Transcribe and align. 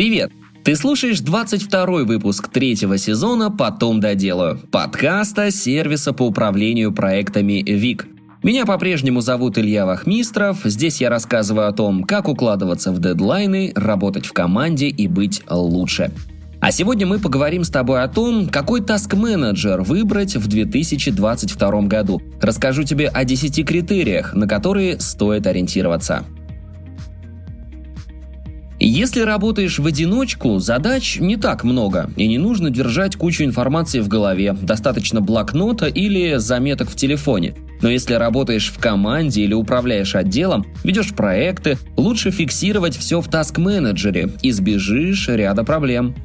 Привет! 0.00 0.32
Ты 0.64 0.76
слушаешь 0.76 1.20
22 1.20 2.04
выпуск 2.04 2.48
третьего 2.48 2.96
сезона 2.96 3.50
«Потом 3.50 4.00
доделаю» 4.00 4.58
подкаста 4.72 5.50
сервиса 5.50 6.14
по 6.14 6.22
управлению 6.22 6.90
проектами 6.90 7.62
ВИК. 7.62 8.06
Меня 8.42 8.64
по-прежнему 8.64 9.20
зовут 9.20 9.58
Илья 9.58 9.84
Вахмистров. 9.84 10.60
Здесь 10.64 11.02
я 11.02 11.10
рассказываю 11.10 11.68
о 11.68 11.72
том, 11.72 12.04
как 12.04 12.28
укладываться 12.28 12.92
в 12.92 12.98
дедлайны, 12.98 13.74
работать 13.76 14.24
в 14.24 14.32
команде 14.32 14.88
и 14.88 15.06
быть 15.06 15.42
лучше. 15.50 16.10
А 16.62 16.72
сегодня 16.72 17.06
мы 17.06 17.18
поговорим 17.18 17.62
с 17.62 17.68
тобой 17.68 18.02
о 18.02 18.08
том, 18.08 18.48
какой 18.48 18.80
таск-менеджер 18.80 19.82
выбрать 19.82 20.34
в 20.34 20.48
2022 20.48 21.82
году. 21.82 22.22
Расскажу 22.40 22.84
тебе 22.84 23.08
о 23.08 23.24
10 23.26 23.66
критериях, 23.66 24.32
на 24.32 24.48
которые 24.48 24.98
стоит 24.98 25.46
ориентироваться. 25.46 26.24
Если 28.92 29.20
работаешь 29.20 29.78
в 29.78 29.86
одиночку, 29.86 30.58
задач 30.58 31.20
не 31.20 31.36
так 31.36 31.62
много, 31.62 32.10
и 32.16 32.26
не 32.26 32.38
нужно 32.38 32.70
держать 32.70 33.14
кучу 33.14 33.44
информации 33.44 34.00
в 34.00 34.08
голове, 34.08 34.52
достаточно 34.52 35.20
блокнота 35.20 35.86
или 35.86 36.38
заметок 36.38 36.90
в 36.90 36.96
телефоне. 36.96 37.54
Но 37.82 37.88
если 37.88 38.14
работаешь 38.14 38.72
в 38.72 38.80
команде 38.80 39.42
или 39.42 39.54
управляешь 39.54 40.16
отделом, 40.16 40.66
ведешь 40.82 41.14
проекты, 41.14 41.78
лучше 41.96 42.32
фиксировать 42.32 42.96
все 42.96 43.20
в 43.20 43.28
таск-менеджере, 43.28 44.32
избежишь 44.42 45.28
ряда 45.28 45.62
проблем. 45.62 46.16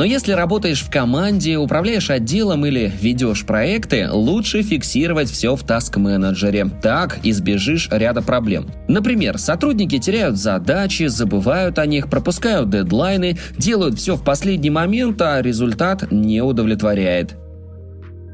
Но 0.00 0.06
если 0.06 0.32
работаешь 0.32 0.80
в 0.80 0.90
команде, 0.90 1.58
управляешь 1.58 2.08
отделом 2.08 2.64
или 2.64 2.90
ведешь 3.02 3.44
проекты, 3.44 4.08
лучше 4.10 4.62
фиксировать 4.62 5.28
все 5.28 5.54
в 5.54 5.62
таск-менеджере. 5.62 6.70
Так 6.80 7.18
избежишь 7.22 7.86
ряда 7.92 8.22
проблем. 8.22 8.70
Например, 8.88 9.36
сотрудники 9.36 9.98
теряют 9.98 10.38
задачи, 10.38 11.06
забывают 11.08 11.78
о 11.78 11.84
них, 11.84 12.08
пропускают 12.08 12.70
дедлайны, 12.70 13.36
делают 13.58 13.98
все 13.98 14.16
в 14.16 14.24
последний 14.24 14.70
момент, 14.70 15.20
а 15.20 15.42
результат 15.42 16.10
не 16.10 16.40
удовлетворяет. 16.40 17.36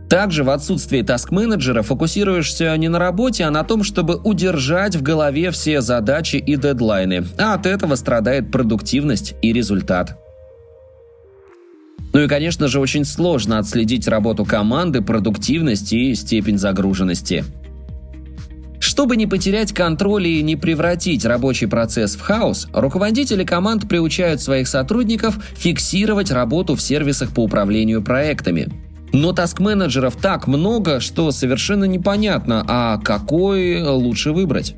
Также 0.09 0.45
в 0.45 0.51
отсутствии 0.51 1.03
таск-менеджера 1.03 1.83
фокусируешься 1.83 2.77
не 2.77 2.89
на 2.89 3.01
работе, 3.01 3.43
а 3.43 3.51
на 3.51 3.65
том, 3.65 3.83
чтобы 3.83 4.15
удержать 4.23 4.95
в 4.95 5.03
голове 5.03 5.51
все 5.51 5.81
задачи 5.81 6.37
и 6.37 6.55
дедлайны, 6.55 7.25
а 7.37 7.55
от 7.55 7.67
этого 7.67 7.97
страдает 7.97 8.53
продуктивность 8.53 9.35
и 9.43 9.53
результат. 9.53 10.17
Ну 12.17 12.23
и, 12.23 12.29
конечно 12.29 12.67
же, 12.67 12.81
очень 12.81 13.05
сложно 13.05 13.59
отследить 13.59 14.09
работу 14.09 14.47
команды, 14.47 15.03
продуктивность 15.03 15.93
и 15.93 16.15
степень 16.15 16.57
загруженности. 16.57 17.45
Чтобы 18.79 19.19
не 19.19 19.27
потерять 19.27 19.75
контроль 19.75 20.27
и 20.27 20.43
не 20.43 20.57
превратить 20.57 21.27
рабочий 21.27 21.67
процесс 21.67 22.17
в 22.17 22.23
хаос, 22.23 22.69
руководители 22.73 23.45
команд 23.45 23.87
приучают 23.87 24.41
своих 24.41 24.67
сотрудников 24.67 25.39
фиксировать 25.59 26.31
работу 26.31 26.75
в 26.75 26.81
сервисах 26.81 27.35
по 27.35 27.41
управлению 27.41 28.03
проектами. 28.03 28.69
Но 29.13 29.35
таск-менеджеров 29.35 30.17
так 30.17 30.47
много, 30.47 31.01
что 31.01 31.31
совершенно 31.33 31.85
непонятно, 31.85 32.65
а 32.67 32.97
какой 32.97 33.83
лучше 33.83 34.33
выбрать. 34.33 34.75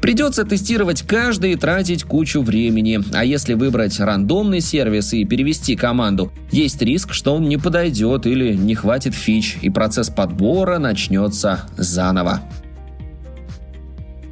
Придется 0.00 0.44
тестировать 0.44 1.02
каждый 1.02 1.52
и 1.52 1.56
тратить 1.56 2.04
кучу 2.04 2.40
времени. 2.40 3.00
А 3.12 3.24
если 3.24 3.54
выбрать 3.54 3.98
рандомный 3.98 4.60
сервис 4.60 5.12
и 5.12 5.24
перевести 5.24 5.76
команду, 5.76 6.32
есть 6.52 6.80
риск, 6.82 7.12
что 7.12 7.34
он 7.34 7.48
не 7.48 7.56
подойдет 7.56 8.26
или 8.26 8.54
не 8.54 8.74
хватит 8.74 9.14
фич, 9.14 9.58
и 9.60 9.70
процесс 9.70 10.08
подбора 10.08 10.78
начнется 10.78 11.68
заново. 11.76 12.42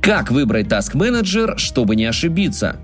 Как 0.00 0.30
выбрать 0.30 0.68
Task 0.68 0.94
Manager, 0.94 1.58
чтобы 1.58 1.96
не 1.96 2.04
ошибиться? 2.04 2.76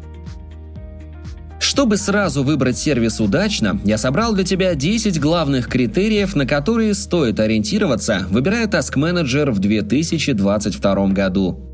Чтобы 1.61 1.97
сразу 1.97 2.43
выбрать 2.43 2.77
сервис 2.77 3.21
удачно, 3.21 3.81
я 3.85 3.97
собрал 3.97 4.35
для 4.35 4.45
тебя 4.45 4.75
10 4.75 5.21
главных 5.21 5.69
критериев, 5.69 6.35
на 6.35 6.45
которые 6.45 6.93
стоит 6.95 7.39
ориентироваться, 7.39 8.27
выбирая 8.29 8.67
Task 8.67 8.97
Manager 8.97 9.53
в 9.53 9.61
2022 9.61 11.07
году. 11.09 11.72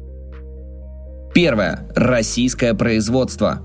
Первое. 1.40 1.86
Российское 1.94 2.74
производство. 2.74 3.62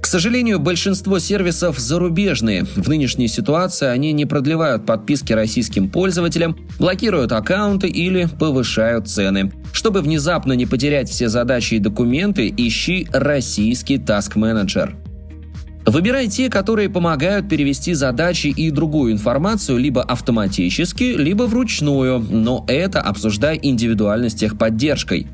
К 0.00 0.06
сожалению, 0.06 0.58
большинство 0.58 1.20
сервисов 1.20 1.78
зарубежные. 1.78 2.64
В 2.64 2.88
нынешней 2.88 3.28
ситуации 3.28 3.86
они 3.86 4.10
не 4.10 4.26
продлевают 4.26 4.86
подписки 4.86 5.32
российским 5.32 5.88
пользователям, 5.88 6.58
блокируют 6.80 7.30
аккаунты 7.30 7.86
или 7.86 8.26
повышают 8.26 9.06
цены. 9.06 9.52
Чтобы 9.72 10.00
внезапно 10.00 10.54
не 10.54 10.66
потерять 10.66 11.08
все 11.08 11.28
задачи 11.28 11.74
и 11.74 11.78
документы, 11.78 12.52
ищи 12.56 13.06
российский 13.12 13.98
Task 13.98 14.34
Manager. 14.34 14.96
Выбирай 15.86 16.26
те, 16.26 16.50
которые 16.50 16.88
помогают 16.88 17.48
перевести 17.48 17.94
задачи 17.94 18.48
и 18.48 18.72
другую 18.72 19.12
информацию 19.12 19.78
либо 19.78 20.02
автоматически, 20.02 21.14
либо 21.16 21.44
вручную, 21.44 22.18
но 22.18 22.64
это 22.66 23.00
обсуждай 23.00 23.60
индивидуально 23.62 24.28
с 24.28 24.34
техподдержкой. 24.34 25.28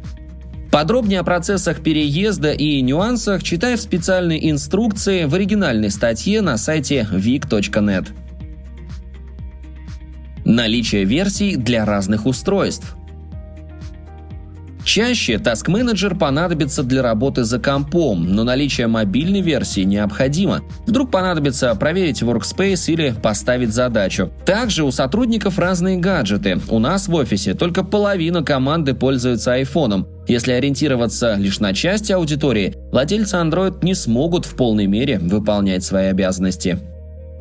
Подробнее 0.70 1.20
о 1.20 1.24
процессах 1.24 1.82
переезда 1.82 2.52
и 2.52 2.80
нюансах 2.80 3.42
читай 3.42 3.74
в 3.74 3.80
специальной 3.80 4.50
инструкции 4.50 5.24
в 5.24 5.34
оригинальной 5.34 5.90
статье 5.90 6.42
на 6.42 6.56
сайте 6.56 7.08
vic.net. 7.10 8.08
Наличие 10.44 11.04
версий 11.04 11.56
для 11.56 11.84
разных 11.84 12.24
устройств. 12.24 12.96
Чаще 14.92 15.34
Task 15.34 15.68
Manager 15.68 16.18
понадобится 16.18 16.82
для 16.82 17.00
работы 17.00 17.44
за 17.44 17.60
компом, 17.60 18.24
но 18.34 18.42
наличие 18.42 18.88
мобильной 18.88 19.40
версии 19.40 19.82
необходимо. 19.82 20.62
Вдруг 20.84 21.12
понадобится 21.12 21.72
проверить 21.76 22.22
Workspace 22.22 22.92
или 22.92 23.14
поставить 23.22 23.72
задачу. 23.72 24.32
Также 24.44 24.82
у 24.82 24.90
сотрудников 24.90 25.60
разные 25.60 25.98
гаджеты. 25.98 26.58
У 26.68 26.80
нас 26.80 27.06
в 27.06 27.14
офисе 27.14 27.54
только 27.54 27.84
половина 27.84 28.42
команды 28.42 28.94
пользуется 28.94 29.52
айфоном. 29.52 30.08
Если 30.26 30.50
ориентироваться 30.50 31.36
лишь 31.36 31.60
на 31.60 31.72
часть 31.72 32.10
аудитории, 32.10 32.74
владельцы 32.90 33.36
Android 33.36 33.84
не 33.84 33.94
смогут 33.94 34.44
в 34.44 34.56
полной 34.56 34.88
мере 34.88 35.20
выполнять 35.20 35.84
свои 35.84 36.06
обязанности. 36.06 36.80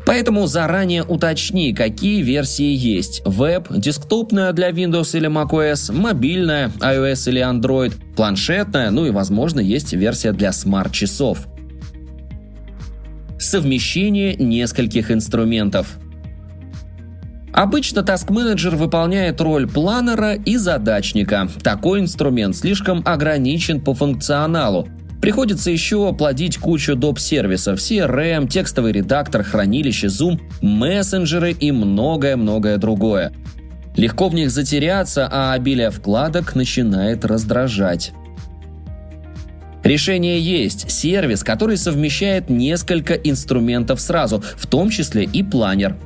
Поэтому 0.09 0.47
заранее 0.47 1.03
уточни, 1.03 1.71
какие 1.71 2.23
версии 2.23 2.73
есть. 2.73 3.21
Веб, 3.25 3.67
десктопная 3.69 4.53
для 4.53 4.71
Windows 4.71 5.15
или 5.15 5.29
macOS, 5.29 5.93
мобильная, 5.93 6.71
iOS 6.79 7.29
или 7.29 7.39
Android, 7.39 7.93
планшетная, 8.15 8.89
ну 8.89 9.05
и, 9.05 9.11
возможно, 9.11 9.59
есть 9.59 9.93
версия 9.93 10.31
для 10.31 10.51
смарт-часов. 10.51 11.45
Совмещение 13.37 14.33
нескольких 14.33 15.11
инструментов. 15.11 15.99
Обычно 17.53 17.99
Task 17.99 18.29
Manager 18.29 18.75
выполняет 18.77 19.39
роль 19.41 19.69
планера 19.69 20.33
и 20.33 20.57
задачника. 20.57 21.47
Такой 21.61 21.99
инструмент 21.99 22.55
слишком 22.55 23.03
ограничен 23.05 23.79
по 23.79 23.93
функционалу, 23.93 24.87
Приходится 25.21 25.69
еще 25.69 26.13
плодить 26.13 26.57
кучу 26.57 26.95
доп-сервисов, 26.95 27.79
CRM, 27.79 28.47
текстовый 28.47 28.93
редактор, 28.93 29.43
хранилище, 29.43 30.07
Zoom, 30.07 30.39
мессенджеры 30.61 31.51
и 31.51 31.71
многое-многое 31.71 32.77
другое. 32.77 33.33
Легко 33.97 34.29
в 34.29 34.33
них 34.33 34.49
затеряться, 34.49 35.27
а 35.29 35.51
обилие 35.53 35.91
вкладок 35.91 36.55
начинает 36.55 37.25
раздражать. 37.25 38.13
Решение 39.83 40.39
есть– 40.39 40.89
сервис, 40.91 41.43
который 41.43 41.75
совмещает 41.75 42.49
несколько 42.49 43.13
инструментов 43.13 43.99
сразу, 43.99 44.41
в 44.55 44.67
том 44.67 44.89
числе 44.89 45.23
и 45.23 45.43
планер. 45.43 45.97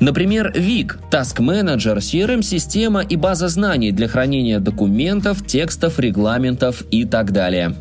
Например, 0.00 0.52
VIC– 0.54 0.96
Task 1.10 1.38
Manager, 1.38 1.96
CRM-система 1.98 3.02
и 3.02 3.16
база 3.16 3.48
знаний 3.48 3.90
для 3.90 4.08
хранения 4.08 4.60
документов, 4.60 5.46
текстов, 5.46 5.98
регламентов 5.98 6.82
и 6.90 7.04
так 7.04 7.32
далее. 7.32 7.74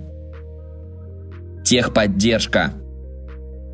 Техподдержка. 1.64 2.74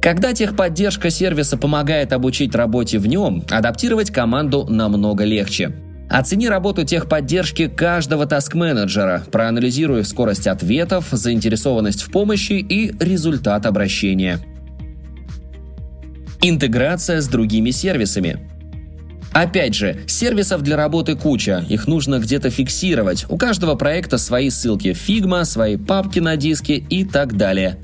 Когда 0.02 0.34
техподдержка 0.34 1.10
сервиса 1.10 1.58
помогает 1.58 2.14
обучить 2.14 2.56
работе 2.56 3.00
в 3.00 3.08
нем, 3.08 3.44
адаптировать 3.50 4.12
команду 4.12 4.66
намного 4.70 5.24
легче. 5.26 5.74
Оцени 6.10 6.48
работу 6.48 6.86
техподдержки 6.86 7.68
каждого 7.68 8.26
таск-менеджера, 8.26 9.24
проанализируй 9.32 10.04
скорость 10.06 10.48
ответов, 10.48 11.08
заинтересованность 11.12 12.02
в 12.02 12.12
помощи 12.12 12.54
и 12.54 12.94
результат 13.04 13.66
обращения. 13.66 14.40
Интеграция 16.42 17.22
с 17.22 17.28
другими 17.28 17.72
сервисами. 17.72 18.49
Опять 19.31 19.76
же, 19.76 20.02
сервисов 20.08 20.62
для 20.64 20.76
работы 20.76 21.16
куча, 21.16 21.64
их 21.70 21.88
нужно 21.88 22.20
где-то 22.20 22.50
фиксировать. 22.50 23.26
У 23.30 23.38
каждого 23.38 23.76
проекта 23.76 24.18
свои 24.18 24.50
ссылки 24.50 24.94
в 24.94 25.10
Figma, 25.10 25.46
свои 25.46 25.78
папки 25.78 26.20
на 26.20 26.36
диске 26.36 26.76
и 26.76 27.06
так 27.06 27.38
далее. 27.38 27.78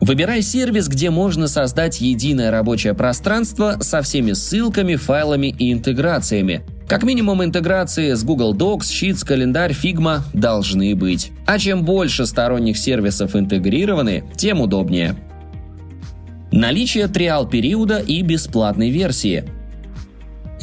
Выбирай 0.00 0.42
сервис, 0.42 0.88
где 0.88 1.10
можно 1.10 1.46
создать 1.46 2.00
единое 2.00 2.50
рабочее 2.50 2.92
пространство 2.92 3.76
со 3.80 4.02
всеми 4.02 4.32
ссылками, 4.32 4.96
файлами 4.96 5.46
и 5.46 5.72
интеграциями. 5.72 6.62
Как 6.88 7.04
минимум 7.04 7.42
интеграции 7.44 8.12
с 8.12 8.24
Google 8.24 8.52
Docs, 8.54 8.80
Sheets, 8.80 9.24
календарь, 9.24 9.72
Figma 9.72 10.22
должны 10.34 10.96
быть. 10.96 11.30
А 11.46 11.58
чем 11.58 11.84
больше 11.84 12.26
сторонних 12.26 12.76
сервисов 12.76 13.36
интегрированы, 13.36 14.24
тем 14.36 14.60
удобнее. 14.60 15.14
Наличие 16.50 17.06
триал-периода 17.06 18.00
и 18.00 18.22
бесплатной 18.22 18.90
версии. 18.90 19.44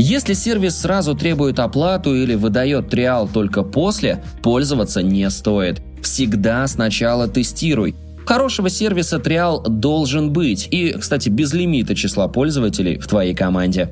Если 0.01 0.31
сервис 0.31 0.78
сразу 0.80 1.13
требует 1.13 1.60
оплату 1.60 2.16
или 2.16 2.34
выдает 2.34 2.88
триал 2.88 3.28
только 3.28 3.63
после, 3.63 4.24
пользоваться 4.42 5.04
не 5.04 5.30
стоит. 5.30 5.81
Всегда 6.01 6.66
сначала 6.68 7.28
тестируй. 7.28 7.96
Хорошего 8.25 8.69
сервиса 8.69 9.19
триал 9.19 9.62
должен 9.62 10.31
быть 10.31 10.69
и, 10.72 10.94
кстати, 10.94 11.28
без 11.28 11.51
лимита 11.51 11.96
числа 11.96 12.30
пользователей 12.30 12.98
в 12.98 13.07
твоей 13.07 13.36
команде. 13.36 13.90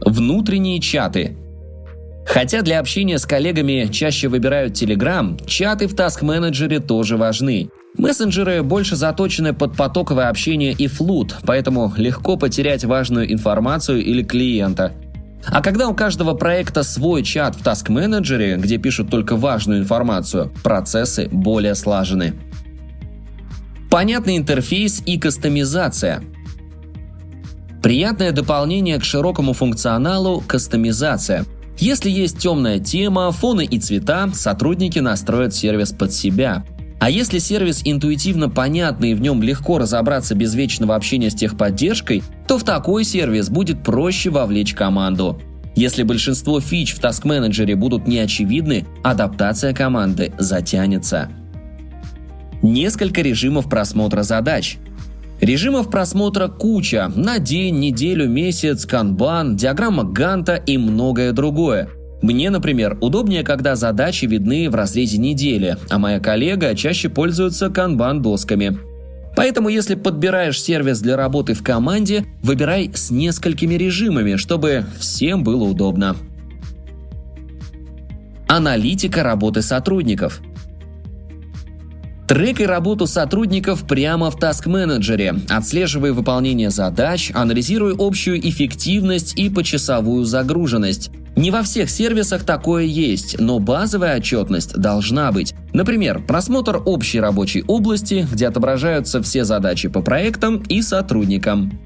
Внутренние 0.00 0.80
чаты. 0.80 1.36
Хотя 2.26 2.62
для 2.62 2.80
общения 2.80 3.18
с 3.18 3.26
коллегами 3.26 3.88
чаще 3.90 4.28
выбирают 4.28 4.74
Telegram, 4.74 5.40
чаты 5.46 5.86
в 5.86 5.94
Task 5.94 6.22
Manager 6.22 6.80
тоже 6.80 7.16
важны. 7.16 7.70
Мессенджеры 7.98 8.62
больше 8.62 8.96
заточены 8.96 9.52
под 9.52 9.76
потоковое 9.76 10.28
общение 10.28 10.72
и 10.72 10.86
флут, 10.86 11.36
поэтому 11.44 11.92
легко 11.96 12.36
потерять 12.36 12.84
важную 12.84 13.30
информацию 13.30 14.02
или 14.02 14.22
клиента. 14.22 14.92
А 15.44 15.60
когда 15.60 15.88
у 15.88 15.94
каждого 15.94 16.34
проекта 16.34 16.84
свой 16.84 17.22
чат 17.22 17.56
в 17.56 17.62
Task 17.62 17.88
Manager, 17.88 18.56
где 18.56 18.78
пишут 18.78 19.10
только 19.10 19.36
важную 19.36 19.80
информацию, 19.80 20.52
процессы 20.62 21.28
более 21.30 21.74
слажены. 21.74 22.34
Понятный 23.90 24.38
интерфейс 24.38 25.02
и 25.04 25.18
кастомизация– 25.18 26.22
Приятное 27.82 28.30
дополнение 28.30 29.00
к 29.00 29.04
широкому 29.04 29.54
функционалу– 29.54 30.40
кастомизация. 30.46 31.44
Если 31.78 32.10
есть 32.10 32.38
темная 32.38 32.78
тема, 32.78 33.30
фоны 33.32 33.64
и 33.64 33.78
цвета, 33.78 34.30
сотрудники 34.34 34.98
настроят 34.98 35.54
сервис 35.54 35.92
под 35.92 36.12
себя. 36.12 36.64
А 37.00 37.10
если 37.10 37.38
сервис 37.38 37.82
интуитивно 37.84 38.48
понятный 38.48 39.10
и 39.10 39.14
в 39.14 39.20
нем 39.20 39.42
легко 39.42 39.78
разобраться 39.78 40.36
без 40.36 40.54
вечного 40.54 40.94
общения 40.94 41.30
с 41.30 41.34
техподдержкой, 41.34 42.22
то 42.46 42.58
в 42.58 42.64
такой 42.64 43.04
сервис 43.04 43.48
будет 43.48 43.82
проще 43.82 44.30
вовлечь 44.30 44.74
команду. 44.74 45.40
Если 45.74 46.04
большинство 46.04 46.60
фич 46.60 46.94
в 46.94 47.00
Task 47.00 47.24
Manager 47.24 47.74
будут 47.74 48.06
неочевидны, 48.06 48.86
адаптация 49.02 49.74
команды 49.74 50.32
затянется. 50.38 51.30
Несколько 52.62 53.22
режимов 53.22 53.68
просмотра 53.68 54.22
задач– 54.22 54.76
Режимов 55.42 55.90
просмотра 55.90 56.46
куча– 56.46 57.10
на 57.16 57.40
день, 57.40 57.80
неделю, 57.80 58.28
месяц, 58.28 58.86
канбан, 58.86 59.56
диаграмма 59.56 60.04
Ганта 60.04 60.54
и 60.54 60.78
многое 60.78 61.32
другое. 61.32 61.88
Мне, 62.22 62.48
например, 62.48 62.96
удобнее, 63.00 63.42
когда 63.42 63.74
задачи 63.74 64.26
видны 64.26 64.70
в 64.70 64.76
разрезе 64.76 65.18
недели, 65.18 65.76
а 65.90 65.98
моя 65.98 66.20
коллега 66.20 66.76
чаще 66.76 67.08
пользуется 67.08 67.70
канбан-досками. 67.70 68.78
Поэтому, 69.34 69.68
если 69.68 69.96
подбираешь 69.96 70.62
сервис 70.62 71.00
для 71.00 71.16
работы 71.16 71.54
в 71.54 71.64
команде, 71.64 72.24
выбирай 72.44 72.92
с 72.94 73.10
несколькими 73.10 73.74
режимами, 73.74 74.36
чтобы 74.36 74.84
всем 74.96 75.42
было 75.42 75.64
удобно. 75.64 76.14
Аналитика 78.46 79.24
работы 79.24 79.60
сотрудников– 79.60 80.40
Трекай 82.32 82.64
работу 82.64 83.06
сотрудников 83.06 83.86
прямо 83.86 84.30
в 84.30 84.38
Manager, 84.38 85.38
отслеживай 85.50 86.12
выполнение 86.12 86.70
задач, 86.70 87.30
анализируй 87.34 87.94
общую 87.98 88.40
эффективность 88.48 89.38
и 89.38 89.50
почасовую 89.50 90.24
загруженность. 90.24 91.10
Не 91.36 91.50
во 91.50 91.62
всех 91.62 91.90
сервисах 91.90 92.44
такое 92.44 92.84
есть, 92.84 93.38
но 93.38 93.58
базовая 93.58 94.16
отчетность 94.16 94.72
должна 94.78 95.30
быть. 95.30 95.52
Например, 95.74 96.22
просмотр 96.26 96.80
общей 96.82 97.20
рабочей 97.20 97.64
области, 97.66 98.26
где 98.32 98.48
отображаются 98.48 99.20
все 99.20 99.44
задачи 99.44 99.90
по 99.90 100.00
проектам 100.00 100.62
и 100.70 100.80
сотрудникам. 100.80 101.78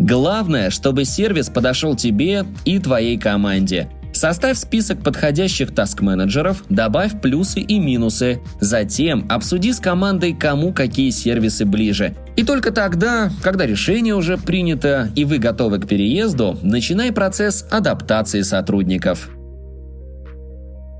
Главное, 0.00 0.70
чтобы 0.70 1.04
сервис 1.04 1.48
подошел 1.48 1.94
тебе 1.94 2.44
и 2.64 2.80
твоей 2.80 3.18
команде– 3.18 3.88
Составь 4.14 4.56
список 4.56 5.02
подходящих 5.02 5.74
таск-менеджеров, 5.74 6.64
добавь 6.68 7.20
плюсы 7.20 7.60
и 7.60 7.80
минусы. 7.80 8.40
Затем 8.60 9.26
обсуди 9.28 9.72
с 9.72 9.80
командой, 9.80 10.34
кому 10.34 10.72
какие 10.72 11.10
сервисы 11.10 11.64
ближе. 11.64 12.16
И 12.36 12.44
только 12.44 12.70
тогда, 12.70 13.30
когда 13.42 13.66
решение 13.66 14.14
уже 14.14 14.38
принято 14.38 15.10
и 15.16 15.24
вы 15.24 15.38
готовы 15.38 15.80
к 15.80 15.88
переезду, 15.88 16.56
начинай 16.62 17.12
процесс 17.12 17.66
адаптации 17.70 18.42
сотрудников. 18.42 19.28